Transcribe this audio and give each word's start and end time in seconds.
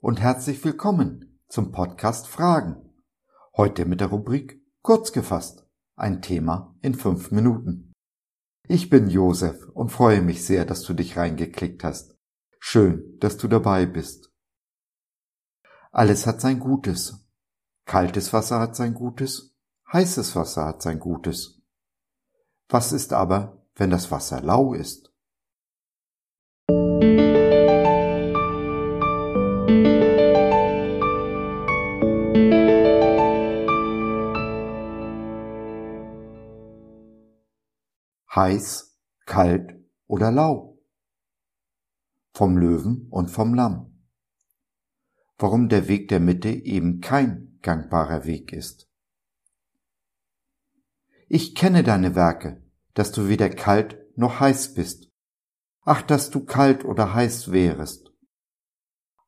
und 0.00 0.20
herzlich 0.20 0.64
willkommen 0.64 1.40
zum 1.48 1.72
Podcast 1.72 2.28
Fragen. 2.28 2.76
Heute 3.56 3.84
mit 3.84 4.00
der 4.00 4.08
Rubrik 4.08 4.62
Kurz 4.82 5.12
gefasst. 5.12 5.66
Ein 5.96 6.22
Thema 6.22 6.76
in 6.82 6.94
fünf 6.94 7.32
Minuten. 7.32 7.92
Ich 8.68 8.90
bin 8.90 9.10
Josef 9.10 9.66
und 9.74 9.90
freue 9.90 10.22
mich 10.22 10.44
sehr, 10.44 10.64
dass 10.64 10.82
du 10.82 10.94
dich 10.94 11.16
reingeklickt 11.16 11.82
hast. 11.82 12.16
Schön, 12.60 13.18
dass 13.18 13.38
du 13.38 13.48
dabei 13.48 13.86
bist. 13.86 14.32
Alles 15.90 16.26
hat 16.26 16.40
sein 16.40 16.60
Gutes. 16.60 17.26
Kaltes 17.84 18.32
Wasser 18.32 18.60
hat 18.60 18.76
sein 18.76 18.94
Gutes, 18.94 19.56
heißes 19.92 20.36
Wasser 20.36 20.66
hat 20.66 20.82
sein 20.82 21.00
Gutes. 21.00 21.60
Was 22.68 22.92
ist 22.92 23.12
aber, 23.12 23.66
wenn 23.74 23.90
das 23.90 24.10
Wasser 24.10 24.40
lau 24.42 24.74
ist? 24.74 25.12
Heiß, 38.34 38.98
kalt 39.26 39.74
oder 40.06 40.30
lau. 40.30 40.78
Vom 42.32 42.56
Löwen 42.56 43.08
und 43.10 43.30
vom 43.30 43.54
Lamm. 43.54 44.04
Warum 45.38 45.68
der 45.68 45.88
Weg 45.88 46.08
der 46.08 46.20
Mitte 46.20 46.48
eben 46.48 47.00
kein 47.00 47.58
gangbarer 47.62 48.24
Weg 48.24 48.52
ist. 48.52 48.88
Ich 51.28 51.54
kenne 51.54 51.82
deine 51.82 52.14
Werke, 52.14 52.62
dass 52.94 53.12
du 53.12 53.28
weder 53.28 53.50
kalt 53.50 53.98
noch 54.16 54.40
heiß 54.40 54.74
bist. 54.74 55.10
Ach, 55.82 56.02
dass 56.02 56.30
du 56.30 56.44
kalt 56.44 56.84
oder 56.84 57.14
heiß 57.14 57.52
wärest. 57.52 58.12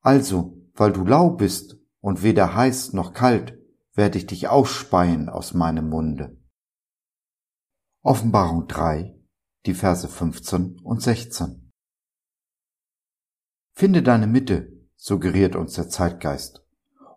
Also, 0.00 0.56
weil 0.74 0.92
du 0.92 1.04
lau 1.04 1.30
bist 1.30 1.76
und 2.00 2.22
weder 2.22 2.54
heiß 2.54 2.92
noch 2.92 3.12
kalt, 3.12 3.58
werde 3.94 4.18
ich 4.18 4.26
dich 4.26 4.48
ausspeien 4.48 5.28
aus 5.28 5.52
meinem 5.52 5.88
Munde. 5.88 6.39
Offenbarung 8.02 8.66
3, 8.66 9.14
die 9.66 9.74
Verse 9.74 10.08
15 10.08 10.80
und 10.80 11.02
16. 11.02 11.70
Finde 13.74 14.02
deine 14.02 14.26
Mitte, 14.26 14.72
suggeriert 14.96 15.54
uns 15.54 15.74
der 15.74 15.90
Zeitgeist, 15.90 16.66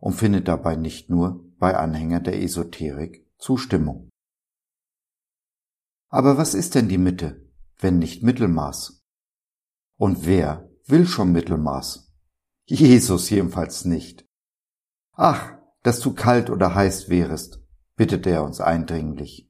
und 0.02 0.12
finde 0.12 0.42
dabei 0.42 0.76
nicht 0.76 1.10
nur 1.10 1.50
bei 1.58 1.78
Anhängern 1.78 2.26
der 2.26 2.42
Esoterik 2.44 3.26
Zustimmung. 3.38 4.10
Aber 6.10 6.38
was 6.38 6.54
ist 6.54 6.76
denn 6.76 6.90
die 6.90 6.98
Mitte, 6.98 7.50
wenn 7.78 7.98
nicht 7.98 8.22
Mittelmaß? 8.22 9.02
Und 9.96 10.26
wer 10.26 10.70
will 10.86 11.08
schon 11.08 11.32
Mittelmaß? 11.32 12.12
Jesus 12.66 13.30
jedenfalls 13.30 13.86
nicht. 13.86 14.26
Ach, 15.14 15.54
dass 15.82 16.02
du 16.02 16.14
kalt 16.14 16.50
oder 16.50 16.76
heiß 16.76 17.08
wärest, 17.08 17.62
bittet 17.96 18.28
er 18.28 18.44
uns 18.44 18.60
eindringlich. 18.60 19.50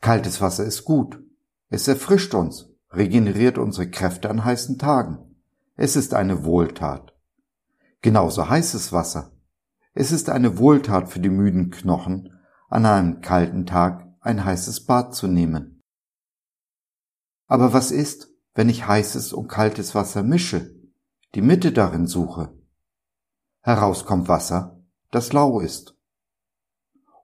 Kaltes 0.00 0.40
Wasser 0.40 0.64
ist 0.64 0.84
gut. 0.84 1.22
Es 1.68 1.88
erfrischt 1.88 2.34
uns, 2.34 2.70
regeneriert 2.90 3.58
unsere 3.58 3.90
Kräfte 3.90 4.30
an 4.30 4.44
heißen 4.44 4.78
Tagen. 4.78 5.36
Es 5.74 5.96
ist 5.96 6.14
eine 6.14 6.44
Wohltat. 6.44 7.14
Genauso 8.02 8.48
heißes 8.48 8.92
Wasser. 8.92 9.32
Es 9.94 10.12
ist 10.12 10.30
eine 10.30 10.58
Wohltat 10.58 11.08
für 11.08 11.20
die 11.20 11.30
müden 11.30 11.70
Knochen, 11.70 12.32
an 12.68 12.86
einem 12.86 13.20
kalten 13.20 13.66
Tag 13.66 14.06
ein 14.20 14.44
heißes 14.44 14.84
Bad 14.84 15.14
zu 15.14 15.26
nehmen. 15.26 15.82
Aber 17.46 17.72
was 17.72 17.90
ist, 17.90 18.28
wenn 18.54 18.68
ich 18.68 18.86
heißes 18.86 19.32
und 19.32 19.48
kaltes 19.48 19.94
Wasser 19.94 20.22
mische, 20.22 20.74
die 21.34 21.42
Mitte 21.42 21.72
darin 21.72 22.06
suche? 22.06 22.52
Heraus 23.60 24.04
kommt 24.04 24.28
Wasser, 24.28 24.80
das 25.10 25.32
lau 25.32 25.60
ist. 25.60 25.96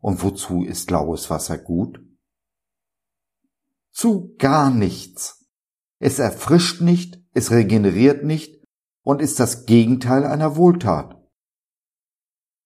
Und 0.01 0.23
wozu 0.23 0.65
ist 0.65 0.91
laues 0.91 1.31
Wasser 1.31 1.59
gut? 1.59 2.05
Zu 4.03 4.35
gar 4.37 4.73
nichts. 4.73 5.47
Es 6.01 6.19
erfrischt 6.19 6.81
nicht, 6.81 7.23
es 7.35 7.53
regeneriert 7.53 8.25
nicht 8.25 8.61
und 9.03 9.23
ist 9.23 9.39
das 9.39 9.65
Gegenteil 9.65 10.27
einer 10.27 10.57
Wohltat. 10.57 11.23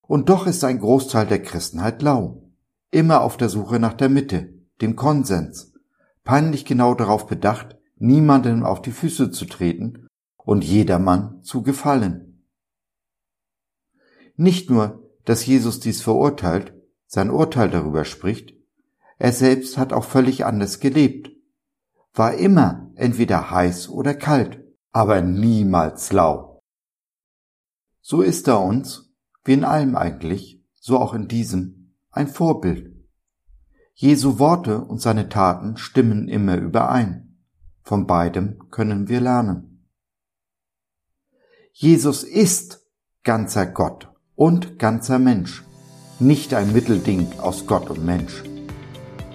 Und 0.01 0.29
doch 0.29 0.47
ist 0.47 0.63
ein 0.63 0.79
Großteil 0.79 1.27
der 1.27 1.43
Christenheit 1.43 2.01
lau, 2.01 2.49
immer 2.89 3.21
auf 3.21 3.37
der 3.37 3.49
Suche 3.49 3.77
nach 3.77 3.93
der 3.93 4.09
Mitte, 4.09 4.51
dem 4.81 4.95
Konsens, 4.95 5.75
peinlich 6.23 6.65
genau 6.65 6.95
darauf 6.95 7.27
bedacht, 7.27 7.77
niemandem 7.97 8.63
auf 8.63 8.81
die 8.81 8.91
Füße 8.91 9.29
zu 9.29 9.45
treten 9.45 10.07
und 10.37 10.63
jedermann 10.63 11.43
zu 11.43 11.61
gefallen. 11.61 12.47
Nicht 14.37 14.71
nur, 14.71 15.07
dass 15.23 15.45
Jesus 15.45 15.79
dies 15.79 16.01
verurteilt, 16.01 16.73
sein 17.05 17.29
Urteil 17.29 17.69
darüber 17.69 18.05
spricht, 18.05 18.56
er 19.17 19.31
selbst 19.31 19.77
hat 19.77 19.93
auch 19.93 20.03
völlig 20.03 20.45
anders 20.45 20.79
gelebt, 20.79 21.31
war 22.13 22.33
immer 22.35 22.91
entweder 22.95 23.51
heiß 23.51 23.89
oder 23.89 24.13
kalt, 24.13 24.63
aber 24.91 25.21
niemals 25.21 26.11
lau. 26.11 26.63
So 28.01 28.21
ist 28.21 28.47
er 28.47 28.61
uns, 28.61 29.13
wie 29.43 29.53
in 29.53 29.63
allem 29.63 29.95
eigentlich, 29.95 30.63
so 30.73 30.97
auch 30.97 31.13
in 31.13 31.27
diesem, 31.27 31.95
ein 32.11 32.27
Vorbild. 32.27 32.95
Jesu 33.93 34.39
Worte 34.39 34.79
und 34.81 35.01
seine 35.01 35.29
Taten 35.29 35.77
stimmen 35.77 36.27
immer 36.27 36.57
überein. 36.57 37.39
Von 37.81 38.05
beidem 38.05 38.69
können 38.69 39.07
wir 39.07 39.21
lernen. 39.21 39.89
Jesus 41.71 42.23
ist 42.23 42.85
ganzer 43.23 43.65
Gott 43.65 44.11
und 44.35 44.79
ganzer 44.79 45.19
Mensch, 45.19 45.63
nicht 46.19 46.53
ein 46.53 46.73
Mittelding 46.73 47.39
aus 47.39 47.67
Gott 47.67 47.89
und 47.89 48.05
Mensch. 48.05 48.43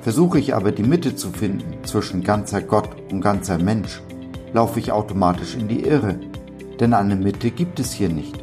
Versuche 0.03 0.41
ich 0.41 0.53
aber 0.53 0.73
die 0.73 0.83
Mitte 0.83 1.15
zu 1.15 1.31
finden 1.31 1.85
zwischen 1.85 2.25
ganzer 2.25 2.61
Gott 2.61 2.91
und 3.13 3.21
ganzer 3.21 3.59
Mensch, 3.59 4.03
laufe 4.53 4.81
ich 4.81 4.91
automatisch 4.91 5.55
in 5.55 5.69
die 5.69 5.85
Irre, 5.85 6.19
denn 6.81 6.93
eine 6.93 7.15
Mitte 7.15 7.53
gibt 7.53 7.79
es 7.79 7.93
hier 7.93 8.09
nicht. 8.09 8.43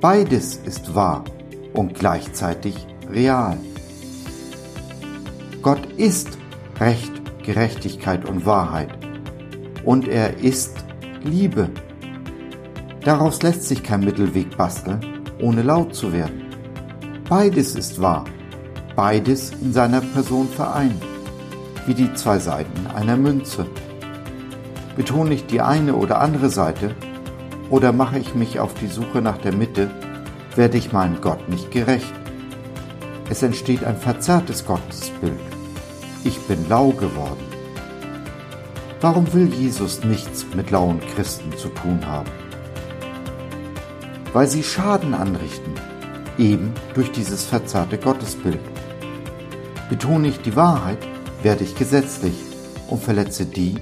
Beides 0.00 0.54
ist 0.64 0.94
wahr 0.94 1.24
und 1.72 1.94
gleichzeitig 1.94 2.86
real. 3.10 3.58
Gott 5.62 5.84
ist 5.96 6.38
Recht, 6.78 7.12
Gerechtigkeit 7.42 8.28
und 8.28 8.46
Wahrheit 8.46 8.90
und 9.84 10.06
er 10.06 10.38
ist 10.38 10.76
Liebe. 11.24 11.70
Daraus 13.02 13.42
lässt 13.42 13.64
sich 13.64 13.82
kein 13.82 14.04
Mittelweg 14.04 14.56
basteln, 14.56 15.00
ohne 15.40 15.62
laut 15.62 15.92
zu 15.92 16.12
werden. 16.12 16.44
Beides 17.28 17.74
ist 17.74 18.00
wahr 18.00 18.24
beides 18.96 19.50
in 19.60 19.72
seiner 19.72 20.00
Person 20.00 20.48
vereint, 20.48 21.02
wie 21.86 21.94
die 21.94 22.12
zwei 22.14 22.38
Seiten 22.38 22.86
einer 22.94 23.16
Münze. 23.16 23.66
Betone 24.96 25.34
ich 25.34 25.46
die 25.46 25.60
eine 25.60 25.94
oder 25.94 26.20
andere 26.20 26.50
Seite 26.50 26.94
oder 27.70 27.92
mache 27.92 28.18
ich 28.18 28.34
mich 28.34 28.60
auf 28.60 28.74
die 28.74 28.86
Suche 28.86 29.20
nach 29.20 29.38
der 29.38 29.54
Mitte, 29.54 29.90
werde 30.54 30.78
ich 30.78 30.92
meinem 30.92 31.20
Gott 31.20 31.48
nicht 31.48 31.70
gerecht. 31.70 32.12
Es 33.28 33.42
entsteht 33.42 33.84
ein 33.84 33.96
verzerrtes 33.96 34.66
Gottesbild. 34.66 35.40
Ich 36.24 36.38
bin 36.42 36.68
lau 36.68 36.90
geworden. 36.90 37.42
Warum 39.00 39.32
will 39.34 39.52
Jesus 39.52 40.04
nichts 40.04 40.46
mit 40.54 40.70
lauen 40.70 41.00
Christen 41.14 41.52
zu 41.56 41.68
tun 41.68 42.06
haben? 42.06 42.30
Weil 44.32 44.46
sie 44.46 44.62
Schaden 44.62 45.14
anrichten, 45.14 45.74
eben 46.38 46.72
durch 46.94 47.12
dieses 47.12 47.44
verzerrte 47.44 47.98
Gottesbild. 47.98 48.60
Betone 49.94 50.26
ich 50.26 50.40
die 50.40 50.56
Wahrheit, 50.56 50.98
werde 51.44 51.62
ich 51.62 51.76
gesetzlich 51.76 52.34
und 52.88 53.00
verletze 53.00 53.46
die, 53.46 53.76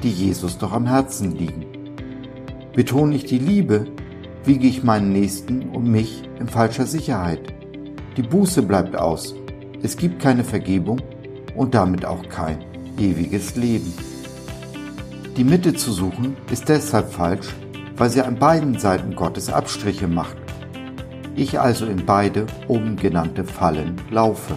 die 0.00 0.12
Jesus 0.12 0.58
doch 0.58 0.70
am 0.70 0.86
Herzen 0.86 1.32
liegen. 1.32 1.66
Betone 2.72 3.16
ich 3.16 3.24
die 3.24 3.40
Liebe, 3.40 3.84
wiege 4.44 4.68
ich 4.68 4.84
meinen 4.84 5.12
Nächsten 5.12 5.70
und 5.70 5.90
mich 5.90 6.22
in 6.38 6.46
falscher 6.46 6.86
Sicherheit. 6.86 7.52
Die 8.16 8.22
Buße 8.22 8.62
bleibt 8.62 8.94
aus. 8.94 9.34
Es 9.82 9.96
gibt 9.96 10.22
keine 10.22 10.44
Vergebung 10.44 11.00
und 11.56 11.74
damit 11.74 12.04
auch 12.04 12.28
kein 12.28 12.64
ewiges 12.96 13.56
Leben. 13.56 13.92
Die 15.36 15.42
Mitte 15.42 15.74
zu 15.74 15.90
suchen 15.90 16.36
ist 16.48 16.68
deshalb 16.68 17.10
falsch, 17.12 17.48
weil 17.96 18.10
sie 18.10 18.22
an 18.22 18.38
beiden 18.38 18.78
Seiten 18.78 19.16
Gottes 19.16 19.50
Abstriche 19.50 20.06
macht. 20.06 20.36
Ich 21.34 21.58
also 21.58 21.86
in 21.86 22.06
beide 22.06 22.46
oben 22.68 22.94
genannte 22.94 23.42
Fallen 23.42 24.00
laufe. 24.12 24.56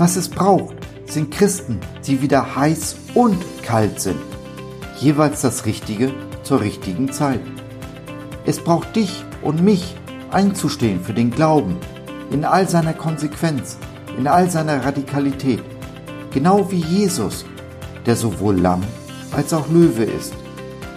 Was 0.00 0.16
es 0.16 0.30
braucht, 0.30 0.76
sind 1.04 1.30
Christen, 1.30 1.78
die 2.06 2.22
wieder 2.22 2.56
heiß 2.56 2.96
und 3.12 3.36
kalt 3.62 4.00
sind. 4.00 4.16
Jeweils 4.98 5.42
das 5.42 5.66
Richtige 5.66 6.14
zur 6.42 6.62
richtigen 6.62 7.12
Zeit. 7.12 7.42
Es 8.46 8.60
braucht 8.60 8.96
dich 8.96 9.26
und 9.42 9.62
mich 9.62 9.94
einzustehen 10.30 11.04
für 11.04 11.12
den 11.12 11.30
Glauben 11.30 11.76
in 12.30 12.46
all 12.46 12.66
seiner 12.66 12.94
Konsequenz, 12.94 13.76
in 14.16 14.26
all 14.26 14.48
seiner 14.48 14.82
Radikalität. 14.86 15.62
Genau 16.30 16.70
wie 16.70 16.80
Jesus, 16.80 17.44
der 18.06 18.16
sowohl 18.16 18.58
Lamm 18.58 18.82
als 19.32 19.52
auch 19.52 19.68
Löwe 19.68 20.04
ist. 20.04 20.32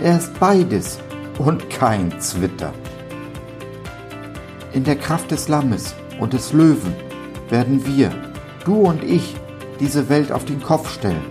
Er 0.02 0.18
ist 0.18 0.40
beides 0.40 0.98
und 1.40 1.70
kein 1.70 2.22
Zwitter. 2.22 2.72
In 4.72 4.86
der 4.86 4.96
Kraft 4.96 5.30
des 5.32 5.50
Lammes 5.50 5.94
und 6.22 6.32
des 6.32 6.54
Löwen 6.54 6.96
werden 7.50 7.86
wir, 7.86 8.14
du 8.65 8.75
und 8.75 9.04
ich, 9.04 9.36
diese 9.80 10.10
Welt 10.10 10.31
auf 10.31 10.45
den 10.45 10.62
Kopf 10.62 10.89
stellen, 10.94 11.25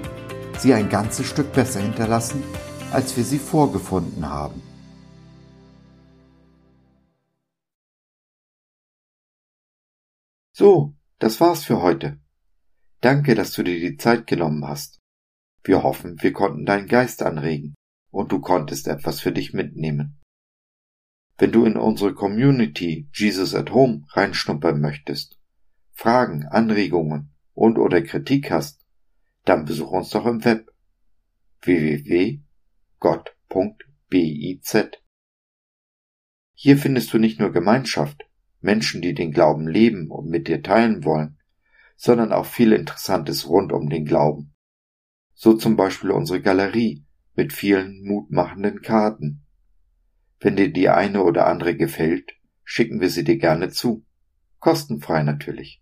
sie 0.58 0.74
ein 0.74 0.88
ganzes 0.88 1.26
Stück 1.26 1.52
besser 1.52 1.80
hinterlassen, 1.80 2.42
als 2.92 3.16
wir 3.16 3.24
sie 3.24 3.38
vorgefunden 3.38 4.28
haben. 4.28 4.60
So, 10.54 10.94
das 11.18 11.40
war's 11.40 11.64
für 11.64 11.80
heute. 11.80 12.20
Danke, 13.00 13.34
dass 13.34 13.52
du 13.52 13.62
dir 13.62 13.80
die 13.80 13.96
Zeit 13.96 14.26
genommen 14.26 14.66
hast. 14.66 14.98
Wir 15.64 15.82
hoffen, 15.82 16.20
wir 16.20 16.32
konnten 16.32 16.66
deinen 16.66 16.86
Geist 16.86 17.22
anregen 17.22 17.74
und 18.10 18.30
du 18.30 18.40
konntest 18.40 18.86
etwas 18.86 19.20
für 19.20 19.32
dich 19.32 19.54
mitnehmen. 19.54 20.20
Wenn 21.38 21.52
du 21.52 21.64
in 21.64 21.76
unsere 21.76 22.14
Community 22.14 23.08
Jesus 23.12 23.54
at 23.54 23.72
Home 23.72 24.04
reinschnuppern 24.10 24.80
möchtest, 24.80 25.41
Fragen, 25.92 26.46
Anregungen 26.46 27.32
und 27.54 27.78
oder 27.78 28.02
Kritik 28.02 28.50
hast, 28.50 28.84
dann 29.44 29.64
besuch 29.64 29.90
uns 29.90 30.10
doch 30.10 30.26
im 30.26 30.44
Web 30.44 30.70
www.gott.biz. 31.62 32.42
Hier 36.54 36.78
findest 36.78 37.12
du 37.12 37.18
nicht 37.18 37.40
nur 37.40 37.52
Gemeinschaft, 37.52 38.24
Menschen, 38.60 39.02
die 39.02 39.14
den 39.14 39.32
Glauben 39.32 39.66
leben 39.68 40.10
und 40.10 40.28
mit 40.28 40.48
dir 40.48 40.62
teilen 40.62 41.04
wollen, 41.04 41.38
sondern 41.96 42.32
auch 42.32 42.46
viel 42.46 42.72
Interessantes 42.72 43.48
rund 43.48 43.72
um 43.72 43.88
den 43.88 44.04
Glauben. 44.04 44.54
So 45.34 45.54
zum 45.54 45.76
Beispiel 45.76 46.10
unsere 46.10 46.40
Galerie 46.40 47.04
mit 47.34 47.52
vielen 47.52 48.04
mutmachenden 48.04 48.82
Karten. 48.82 49.44
Wenn 50.38 50.56
dir 50.56 50.72
die 50.72 50.88
eine 50.88 51.22
oder 51.22 51.46
andere 51.46 51.76
gefällt, 51.76 52.32
schicken 52.64 53.00
wir 53.00 53.10
sie 53.10 53.24
dir 53.24 53.38
gerne 53.38 53.70
zu. 53.70 54.04
Kostenfrei 54.58 55.22
natürlich. 55.22 55.81